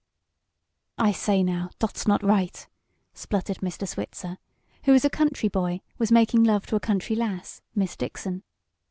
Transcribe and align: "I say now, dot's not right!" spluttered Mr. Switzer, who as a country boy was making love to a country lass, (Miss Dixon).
"I 0.97 1.11
say 1.11 1.43
now, 1.43 1.69
dot's 1.77 2.07
not 2.07 2.23
right!" 2.23 2.67
spluttered 3.13 3.57
Mr. 3.57 3.87
Switzer, 3.87 4.39
who 4.85 4.95
as 4.95 5.05
a 5.05 5.11
country 5.11 5.47
boy 5.47 5.81
was 5.99 6.11
making 6.11 6.43
love 6.43 6.65
to 6.65 6.75
a 6.75 6.79
country 6.79 7.15
lass, 7.15 7.61
(Miss 7.75 7.95
Dixon). 7.95 8.41